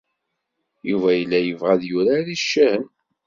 [0.89, 2.85] Yuba yella yebɣa ad yurar icahen.